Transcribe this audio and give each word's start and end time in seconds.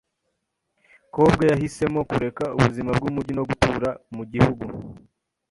Kobwa 1.13 1.43
yahisemo 1.51 1.99
kureka 2.09 2.43
ubuzima 2.57 2.91
bwumujyi 2.97 3.33
no 3.35 3.43
gutura 3.49 3.89
mugihugu. 4.15 4.65